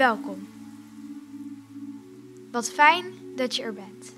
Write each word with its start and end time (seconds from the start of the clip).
Welkom. 0.00 0.48
Wat 2.50 2.70
fijn 2.70 3.04
dat 3.36 3.56
je 3.56 3.62
er 3.62 3.72
bent. 3.72 4.12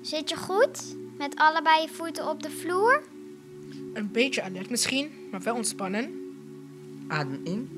Zit 0.00 0.28
je 0.28 0.36
goed? 0.36 0.96
Met 1.18 1.36
allebei 1.36 1.82
je 1.82 1.88
voeten 1.88 2.28
op 2.28 2.42
de 2.42 2.50
vloer? 2.50 3.02
Een 3.92 4.10
beetje 4.12 4.42
alert 4.42 4.70
misschien, 4.70 5.10
maar 5.30 5.40
wel 5.40 5.54
ontspannen. 5.54 6.34
Adem 7.08 7.40
in 7.44 7.68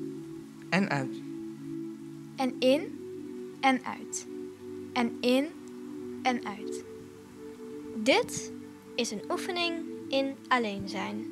en 0.69 0.89
uit. 0.89 1.21
En 2.35 2.55
in 2.59 2.99
en 3.59 3.85
uit. 3.85 4.27
En 4.93 5.17
in 5.21 5.47
en 6.23 6.45
uit. 6.45 6.83
Dit 7.95 8.51
is 8.95 9.11
een 9.11 9.23
oefening 9.31 9.83
in 10.07 10.35
alleen 10.47 10.89
zijn. 10.89 11.25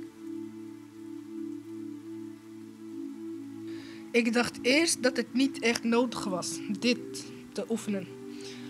Ik 4.12 4.34
dacht 4.34 4.60
eerst 4.62 5.04
dat 5.04 5.18
het 5.18 5.34
niet 5.34 5.60
echt 5.60 5.84
nodig 5.84 6.24
was, 6.24 6.60
dit 6.80 7.26
te 7.52 7.66
oefenen. 7.70 8.08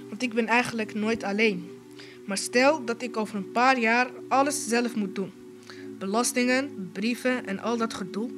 Want 0.09 0.21
ik 0.21 0.33
ben 0.33 0.47
eigenlijk 0.47 0.93
nooit 0.93 1.23
alleen. 1.23 1.69
Maar 2.25 2.37
stel 2.37 2.85
dat 2.85 3.01
ik 3.01 3.17
over 3.17 3.35
een 3.35 3.51
paar 3.51 3.79
jaar 3.79 4.09
alles 4.27 4.67
zelf 4.67 4.95
moet 4.95 5.15
doen. 5.15 5.31
Belastingen, 5.99 6.89
brieven 6.91 7.45
en 7.47 7.59
al 7.59 7.77
dat 7.77 7.93
gedoe. 7.93 8.29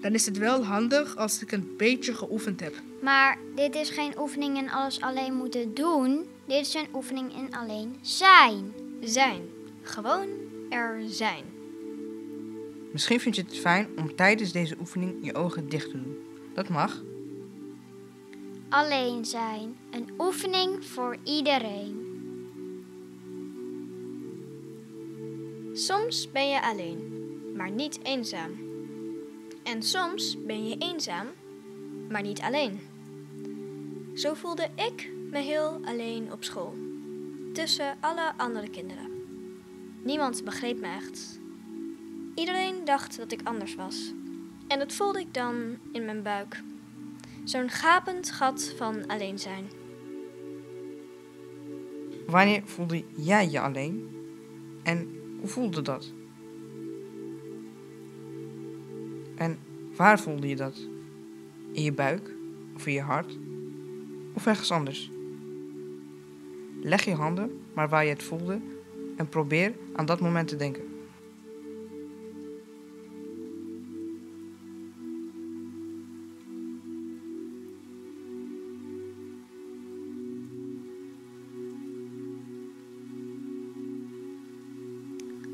Dan 0.00 0.14
is 0.14 0.26
het 0.26 0.38
wel 0.38 0.64
handig 0.64 1.16
als 1.16 1.42
ik 1.42 1.52
een 1.52 1.74
beetje 1.76 2.14
geoefend 2.14 2.60
heb. 2.60 2.74
Maar 3.02 3.38
dit 3.54 3.74
is 3.74 3.90
geen 3.90 4.18
oefening 4.18 4.56
in 4.56 4.70
alles 4.70 5.00
alleen 5.00 5.34
moeten 5.34 5.74
doen. 5.74 6.26
Dit 6.44 6.66
is 6.66 6.74
een 6.74 6.88
oefening 6.94 7.36
in 7.36 7.54
alleen 7.54 7.96
zijn. 8.00 8.72
Zijn. 9.00 9.42
Gewoon 9.82 10.28
er 10.68 11.02
zijn. 11.06 11.44
Misschien 12.92 13.20
vind 13.20 13.36
je 13.36 13.42
het 13.42 13.58
fijn 13.58 13.88
om 13.96 14.14
tijdens 14.14 14.52
deze 14.52 14.76
oefening 14.80 15.14
je 15.22 15.34
ogen 15.34 15.68
dicht 15.68 15.90
te 15.90 16.02
doen. 16.02 16.16
Dat 16.54 16.68
mag. 16.68 17.02
Alleen 18.68 19.24
zijn. 19.24 19.76
Een 19.90 20.08
oefening 20.18 20.84
voor 20.84 21.16
iedereen. 21.24 22.06
Soms 25.72 26.30
ben 26.30 26.48
je 26.48 26.62
alleen, 26.62 27.26
maar 27.56 27.70
niet 27.70 27.98
eenzaam. 28.02 28.50
En 29.62 29.82
soms 29.82 30.36
ben 30.46 30.68
je 30.68 30.76
eenzaam, 30.78 31.26
maar 32.08 32.22
niet 32.22 32.40
alleen. 32.40 32.80
Zo 34.14 34.34
voelde 34.34 34.68
ik 34.74 35.10
me 35.30 35.38
heel 35.38 35.80
alleen 35.84 36.32
op 36.32 36.44
school, 36.44 36.74
tussen 37.52 37.96
alle 38.00 38.32
andere 38.36 38.70
kinderen. 38.70 39.10
Niemand 40.02 40.44
begreep 40.44 40.80
me 40.80 40.86
echt. 40.86 41.37
Iedereen 42.38 42.84
dacht 42.84 43.16
dat 43.16 43.32
ik 43.32 43.40
anders 43.44 43.74
was. 43.74 44.12
En 44.68 44.78
dat 44.78 44.92
voelde 44.92 45.20
ik 45.20 45.34
dan 45.34 45.76
in 45.92 46.04
mijn 46.04 46.22
buik. 46.22 46.62
Zo'n 47.44 47.70
gapend 47.70 48.30
gat 48.30 48.74
van 48.76 49.06
alleen 49.06 49.38
zijn. 49.38 49.64
Wanneer 52.26 52.62
voelde 52.64 53.04
jij 53.16 53.48
je 53.50 53.60
alleen? 53.60 54.08
En 54.82 55.20
hoe 55.40 55.48
voelde 55.48 55.82
dat? 55.82 56.12
En 59.36 59.58
waar 59.96 60.20
voelde 60.20 60.48
je 60.48 60.56
dat? 60.56 60.76
In 61.72 61.82
je 61.82 61.92
buik? 61.92 62.30
Of 62.74 62.86
in 62.86 62.92
je 62.92 63.00
hart? 63.00 63.38
Of 64.34 64.46
ergens 64.46 64.70
anders? 64.70 65.10
Leg 66.80 67.04
je 67.04 67.14
handen 67.14 67.60
maar 67.74 67.88
waar 67.88 68.04
je 68.04 68.10
het 68.10 68.22
voelde 68.22 68.60
en 69.16 69.28
probeer 69.28 69.74
aan 69.92 70.06
dat 70.06 70.20
moment 70.20 70.48
te 70.48 70.56
denken. 70.56 70.97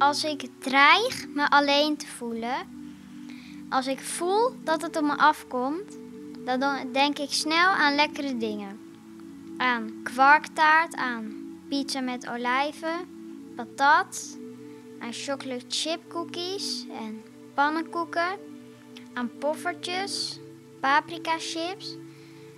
Als 0.04 0.24
ik 0.24 0.50
dreig 0.58 1.28
me 1.28 1.50
alleen 1.50 1.96
te 1.96 2.06
voelen, 2.06 2.56
als 3.68 3.86
ik 3.86 4.00
voel 4.00 4.50
dat 4.64 4.82
het 4.82 4.96
op 4.96 5.02
me 5.02 5.16
afkomt, 5.16 5.98
dan 6.44 6.92
denk 6.92 7.18
ik 7.18 7.32
snel 7.32 7.68
aan 7.68 7.94
lekkere 7.94 8.36
dingen. 8.36 8.80
Aan 9.56 10.00
kwarktaart, 10.02 10.94
aan 10.94 11.34
pizza 11.68 12.00
met 12.00 12.28
olijven, 12.28 13.08
patat, 13.56 14.38
aan 14.98 15.12
chocolate 15.12 15.64
chip 15.68 16.00
cookies 16.08 16.86
en 16.98 17.22
pannenkoeken, 17.54 18.38
aan 19.14 19.30
poffertjes, 19.38 20.38
paprika 20.80 21.34
chips, 21.38 21.96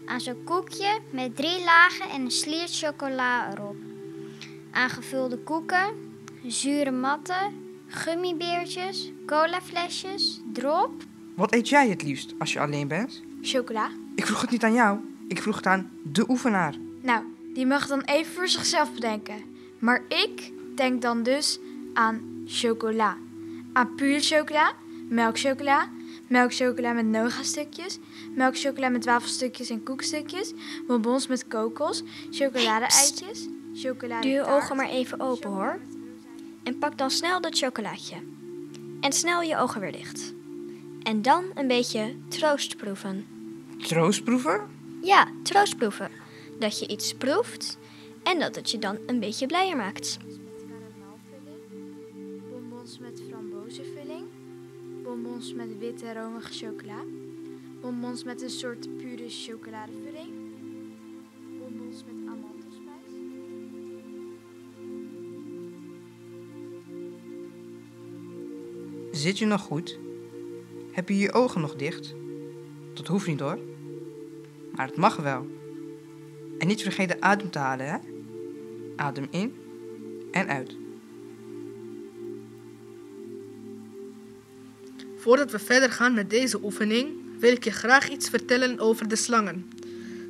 aan 0.06 0.20
zo'n 0.20 0.44
koekje 0.44 0.98
met 1.10 1.36
drie 1.36 1.64
lagen 1.64 2.08
en 2.10 2.20
een 2.20 2.30
sliert 2.30 2.78
chocola 2.78 3.52
erop, 3.52 3.76
aan 4.70 4.90
gevulde 4.90 5.38
koeken, 5.38 6.05
zure 6.48 6.90
matten, 6.90 7.52
gummibeertjes, 7.86 9.12
colaflesjes, 9.26 10.40
drop. 10.52 10.92
Wat 11.34 11.54
eet 11.54 11.68
jij 11.68 11.88
het 11.88 12.02
liefst 12.02 12.34
als 12.38 12.52
je 12.52 12.60
alleen 12.60 12.88
bent? 12.88 13.22
Chocola? 13.42 13.90
Ik 14.14 14.26
vroeg 14.26 14.40
het 14.40 14.50
niet 14.50 14.64
aan 14.64 14.74
jou. 14.74 14.98
Ik 15.28 15.42
vroeg 15.42 15.56
het 15.56 15.66
aan 15.66 15.90
de 16.02 16.24
oefenaar. 16.28 16.74
Nou, 17.02 17.24
die 17.54 17.66
mag 17.66 17.86
dan 17.86 18.00
even 18.00 18.32
voor 18.32 18.48
zichzelf 18.48 18.92
bedenken. 18.92 19.42
Maar 19.78 20.02
ik 20.08 20.52
denk 20.74 21.02
dan 21.02 21.22
dus 21.22 21.58
aan 21.94 22.44
chocola. 22.46 23.16
Aan 23.72 23.94
puur 23.94 24.20
chocola, 24.20 24.72
melkchocola, 25.08 25.88
melkchocola 26.28 26.92
met 26.92 27.06
noga-stukjes, 27.06 27.98
melkchocola 28.34 28.88
met 28.88 29.04
wafelstukjes 29.04 29.70
en 29.70 29.82
koekstukjes, 29.82 30.52
bonbons 30.86 31.26
met 31.26 31.48
kokos, 31.48 32.02
chocolade-eitjes, 32.30 33.48
chocolade 33.74 34.22
Doe 34.22 34.30
je 34.30 34.44
ogen 34.44 34.76
maar 34.76 34.88
even 34.88 35.20
open 35.20 35.50
hoor. 35.50 35.78
En 36.66 36.78
pak 36.78 36.98
dan 36.98 37.10
snel 37.10 37.40
dat 37.40 37.58
chocolaatje. 37.58 38.16
En 39.00 39.12
snel 39.12 39.42
je 39.42 39.56
ogen 39.56 39.80
weer 39.80 39.92
dicht. 39.92 40.34
En 41.02 41.22
dan 41.22 41.44
een 41.54 41.66
beetje 41.66 42.14
troost 42.28 42.76
proeven. 42.76 43.26
Troostproeven? 43.78 44.68
Ja, 45.02 45.28
troost 45.42 45.76
proeven. 45.76 46.10
Dat 46.58 46.78
je 46.78 46.88
iets 46.88 47.14
proeft 47.14 47.78
en 48.22 48.38
dat 48.38 48.54
het 48.54 48.70
je 48.70 48.78
dan 48.78 48.98
een 49.06 49.20
beetje 49.20 49.46
blijer 49.46 49.76
maakt. 49.76 50.18
bonbons 52.50 52.98
met 52.98 53.22
frambozenvulling, 53.28 54.26
bonbons 55.02 55.54
met 55.54 55.78
witte 55.78 56.12
romige 56.12 56.52
chocola, 56.52 57.02
bonbons 57.80 58.24
met 58.24 58.42
een 58.42 58.50
soort 58.50 58.96
pure 58.96 59.28
chocoladevulling, 59.28 60.35
Zit 69.16 69.38
je 69.38 69.46
nog 69.46 69.60
goed? 69.60 69.98
Heb 70.92 71.08
je 71.08 71.18
je 71.18 71.32
ogen 71.32 71.60
nog 71.60 71.74
dicht? 71.74 72.14
Dat 72.94 73.06
hoeft 73.06 73.26
niet 73.26 73.40
hoor. 73.40 73.58
Maar 74.72 74.86
het 74.86 74.96
mag 74.96 75.16
wel. 75.16 75.46
En 76.58 76.66
niet 76.66 76.82
vergeten 76.82 77.22
adem 77.22 77.50
te 77.50 77.58
halen, 77.58 77.86
hè? 77.86 77.96
Adem 78.96 79.26
in 79.30 79.54
en 80.30 80.48
uit. 80.48 80.76
Voordat 85.16 85.50
we 85.50 85.58
verder 85.58 85.90
gaan 85.90 86.14
met 86.14 86.30
deze 86.30 86.62
oefening, 86.62 87.08
wil 87.38 87.52
ik 87.52 87.64
je 87.64 87.72
graag 87.72 88.08
iets 88.08 88.28
vertellen 88.28 88.78
over 88.78 89.08
de 89.08 89.16
slangen. 89.16 89.70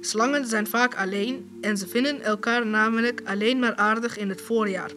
Slangen 0.01 0.47
zijn 0.47 0.67
vaak 0.67 0.95
alleen 0.95 1.59
en 1.61 1.77
ze 1.77 1.89
vinden 1.89 2.21
elkaar 2.21 2.67
namelijk 2.67 3.23
alleen 3.25 3.59
maar 3.59 3.75
aardig 3.75 4.17
in 4.19 4.29
het 4.29 4.41
voorjaar. 4.41 4.91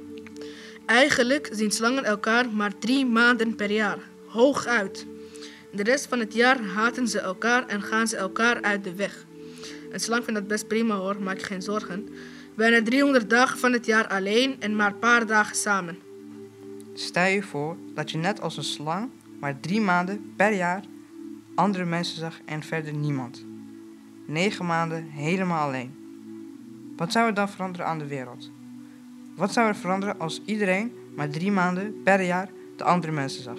Eigenlijk 0.89 1.49
zien 1.51 1.71
slangen 1.71 2.03
elkaar 2.03 2.49
maar 2.49 2.77
drie 2.79 3.05
maanden 3.05 3.55
per 3.55 3.71
jaar, 3.71 3.97
hooguit. 4.27 5.05
De 5.71 5.83
rest 5.83 6.07
van 6.07 6.19
het 6.19 6.33
jaar 6.33 6.63
haten 6.63 7.07
ze 7.07 7.19
elkaar 7.19 7.67
en 7.67 7.81
gaan 7.81 8.07
ze 8.07 8.17
elkaar 8.17 8.61
uit 8.61 8.83
de 8.83 8.95
weg. 8.95 9.25
Een 9.91 9.99
slang 9.99 10.23
vindt 10.23 10.39
dat 10.39 10.49
best 10.49 10.67
prima 10.67 10.95
hoor, 10.95 11.21
maak 11.21 11.37
je 11.37 11.45
geen 11.45 11.61
zorgen. 11.61 12.07
Bijna 12.55 12.83
300 12.83 13.29
dagen 13.29 13.59
van 13.59 13.73
het 13.73 13.85
jaar 13.85 14.07
alleen 14.07 14.55
en 14.59 14.75
maar 14.75 14.91
een 14.91 14.99
paar 14.99 15.25
dagen 15.25 15.55
samen. 15.55 15.99
Stel 16.93 17.25
je 17.25 17.43
voor 17.43 17.75
dat 17.93 18.11
je 18.11 18.17
net 18.17 18.41
als 18.41 18.57
een 18.57 18.63
slang 18.63 19.09
maar 19.39 19.59
drie 19.59 19.81
maanden 19.81 20.33
per 20.35 20.53
jaar 20.53 20.83
andere 21.55 21.85
mensen 21.85 22.17
zag 22.17 22.39
en 22.45 22.63
verder 22.63 22.93
niemand. 22.93 23.45
Negen 24.25 24.65
maanden 24.65 25.09
helemaal 25.09 25.67
alleen. 25.67 25.93
Wat 26.95 27.11
zou 27.11 27.27
er 27.27 27.33
dan 27.33 27.49
veranderen 27.49 27.87
aan 27.87 27.99
de 27.99 28.07
wereld? 28.07 28.51
Wat 29.39 29.53
zou 29.53 29.67
er 29.67 29.75
veranderen 29.75 30.19
als 30.19 30.41
iedereen 30.45 30.91
maar 31.15 31.29
drie 31.29 31.51
maanden 31.51 32.01
per 32.03 32.21
jaar 32.21 32.49
de 32.75 32.83
andere 32.83 33.11
mensen 33.11 33.43
zag? 33.43 33.57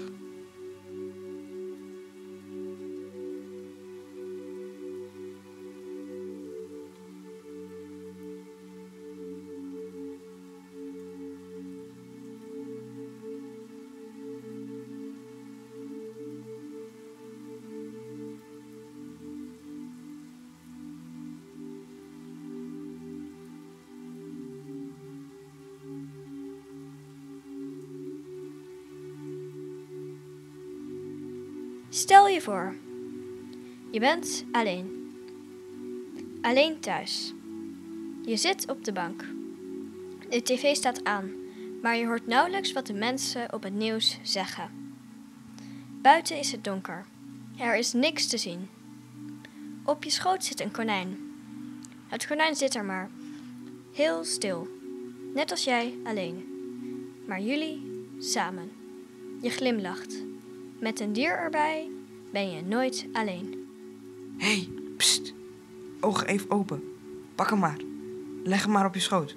Stel 31.93 32.29
je 32.29 32.41
voor, 32.41 32.75
je 33.91 34.01
bent 34.01 34.45
alleen. 34.53 35.13
Alleen 36.41 36.81
thuis. 36.81 37.35
Je 38.25 38.37
zit 38.37 38.71
op 38.71 38.85
de 38.85 38.93
bank. 38.93 39.25
De 40.29 40.43
tv 40.43 40.75
staat 40.75 41.05
aan, 41.05 41.31
maar 41.83 41.97
je 41.97 42.07
hoort 42.07 42.27
nauwelijks 42.27 42.73
wat 42.73 42.87
de 42.87 42.93
mensen 42.93 43.53
op 43.53 43.63
het 43.63 43.75
nieuws 43.75 44.19
zeggen. 44.23 44.71
Buiten 46.03 46.39
is 46.39 46.53
het 46.53 46.65
donker. 46.65 47.07
Er 47.59 47.77
is 47.77 47.93
niks 47.93 48.27
te 48.27 48.39
zien. 48.39 48.69
Op 49.85 50.05
je 50.05 50.11
schoot 50.11 50.45
zit 50.45 50.61
een 50.61 50.71
konijn. 50.71 51.19
Het 52.09 52.27
konijn 52.27 52.55
zit 52.55 52.75
er 52.75 52.85
maar, 52.85 53.11
heel 53.95 54.25
stil, 54.25 54.69
net 55.35 55.51
als 55.51 55.65
jij 55.65 55.95
alleen. 56.05 56.47
Maar 57.27 57.41
jullie 57.41 58.07
samen. 58.19 58.71
Je 59.41 59.51
glimlacht. 59.51 60.30
Met 60.81 61.01
een 61.01 61.13
dier 61.13 61.39
erbij 61.39 61.91
ben 62.31 62.51
je 62.51 62.63
nooit 62.63 63.07
alleen. 63.13 63.69
Hé, 64.39 64.47
hey, 64.47 64.69
pst. 64.97 65.35
Ogen 66.01 66.27
even 66.27 66.51
open. 66.51 66.95
Pak 67.35 67.51
hem 67.51 67.59
maar. 67.59 67.81
Leg 68.45 68.63
hem 68.63 68.73
maar 68.73 68.87
op 68.87 68.95
je 68.95 69.01
schoot. 69.01 69.37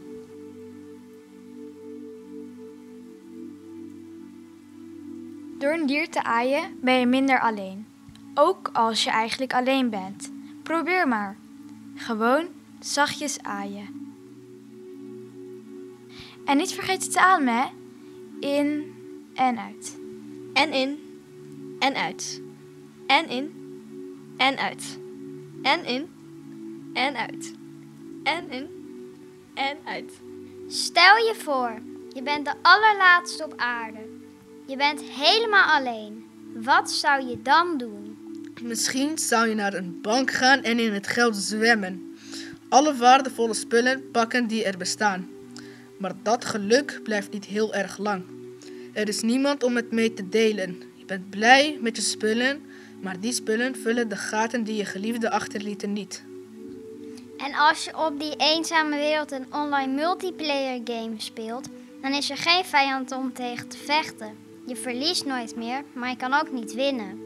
Door 5.58 5.74
een 5.74 5.86
dier 5.86 6.10
te 6.10 6.24
aaien 6.24 6.78
ben 6.82 7.00
je 7.00 7.06
minder 7.06 7.40
alleen. 7.40 7.88
Ook 8.34 8.70
als 8.74 9.04
je 9.04 9.10
eigenlijk 9.10 9.54
alleen 9.54 9.90
bent. 9.90 10.32
Probeer 10.64 11.08
maar. 11.08 11.38
Gewoon 11.96 12.48
zachtjes 12.80 13.40
aaien. 13.42 14.16
En 16.46 16.58
niet 16.58 16.74
vergeten 16.74 17.12
te 17.12 17.20
ademen, 17.20 17.54
hè? 17.54 17.68
In 18.40 18.94
en 19.34 19.60
uit. 19.60 20.00
En 20.54 20.72
in, 20.72 21.13
en 21.84 21.96
uit. 21.96 22.42
En 23.08 23.30
in, 23.30 23.52
en 24.38 24.58
uit. 24.58 24.98
En 25.62 25.86
in, 25.86 26.10
en 26.94 27.16
uit. 27.16 27.54
En 28.24 28.52
in, 28.52 28.68
en 29.54 29.78
uit. 29.86 30.12
Stel 30.68 31.16
je 31.16 31.36
voor, 31.38 31.82
je 32.14 32.22
bent 32.22 32.46
de 32.46 32.54
allerlaatste 32.62 33.44
op 33.44 33.54
aarde. 33.58 34.00
Je 34.66 34.78
bent 34.78 35.02
helemaal 35.02 35.80
alleen. 35.80 36.26
Wat 36.54 36.92
zou 36.92 37.28
je 37.28 37.42
dan 37.42 37.78
doen? 37.78 38.18
Misschien 38.62 39.18
zou 39.18 39.48
je 39.48 39.56
naar 39.56 39.74
een 39.74 40.00
bank 40.02 40.32
gaan 40.32 40.62
en 40.64 40.80
in 40.80 40.94
het 40.94 41.08
geld 41.08 41.36
zwemmen. 41.36 42.16
Alle 42.70 42.96
waardevolle 42.96 43.54
spullen 43.54 44.12
pakken 44.12 44.48
die 44.48 44.64
er 44.64 44.78
bestaan. 44.78 45.30
Maar 45.98 46.14
dat 46.22 46.46
geluk 46.46 47.00
blijft 47.04 47.32
niet 47.32 47.46
heel 47.46 47.74
erg 47.74 47.98
lang. 47.98 48.24
Er 48.94 49.08
is 49.08 49.22
niemand 49.22 49.64
om 49.64 49.76
het 49.76 49.92
mee 49.92 50.14
te 50.14 50.30
delen. 50.30 50.93
Je 51.04 51.10
bent 51.10 51.30
blij 51.30 51.78
met 51.82 51.96
je 51.96 52.02
spullen, 52.02 52.62
maar 53.02 53.20
die 53.20 53.32
spullen 53.32 53.76
vullen 53.76 54.10
de 54.10 54.16
gaten 54.16 54.64
die 54.64 54.76
je 54.76 54.86
geliefde 54.86 55.32
achterlieten 55.32 55.94
niet. 55.94 56.24
En 57.38 57.54
als 57.56 57.84
je 57.84 57.98
op 58.06 58.20
die 58.20 58.36
eenzame 58.38 58.96
wereld 58.96 59.32
een 59.32 59.54
online 59.54 59.94
multiplayer 59.94 60.82
game 60.84 61.14
speelt, 61.18 61.68
dan 62.02 62.14
is 62.14 62.30
er 62.30 62.38
geen 62.38 62.66
vijand 62.66 63.12
om 63.12 63.34
tegen 63.34 63.68
te 63.68 63.78
vechten. 63.78 64.38
Je 64.66 64.76
verliest 64.76 65.26
nooit 65.26 65.56
meer, 65.56 65.84
maar 65.94 66.10
je 66.10 66.16
kan 66.16 66.34
ook 66.34 66.52
niet 66.52 66.74
winnen. 66.74 67.22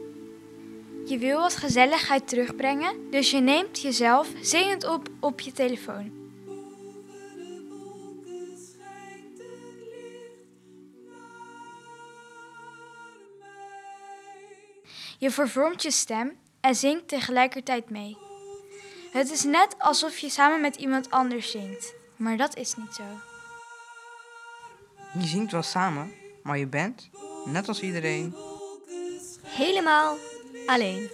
Je 1.06 1.18
wil 1.18 1.40
wat 1.40 1.56
gezelligheid 1.56 2.28
terugbrengen, 2.28 3.10
dus 3.10 3.30
je 3.30 3.40
neemt 3.40 3.80
jezelf 3.80 4.28
zingend 4.40 4.88
op 4.88 5.08
op 5.20 5.40
je 5.40 5.52
telefoon. 5.52 6.17
Je 15.18 15.30
vervormt 15.30 15.82
je 15.82 15.90
stem 15.90 16.38
en 16.60 16.74
zingt 16.74 17.08
tegelijkertijd 17.08 17.90
mee. 17.90 18.16
Het 19.12 19.30
is 19.30 19.42
net 19.42 19.74
alsof 19.78 20.18
je 20.18 20.28
samen 20.28 20.60
met 20.60 20.76
iemand 20.76 21.10
anders 21.10 21.50
zingt, 21.50 21.94
maar 22.16 22.36
dat 22.36 22.56
is 22.56 22.74
niet 22.76 22.94
zo. 22.94 23.02
Je 25.20 25.26
zingt 25.26 25.52
wel 25.52 25.62
samen, 25.62 26.12
maar 26.42 26.58
je 26.58 26.66
bent, 26.66 27.10
net 27.44 27.68
als 27.68 27.80
iedereen, 27.80 28.34
Helemaal 29.42 30.16
alleen. 30.66 31.10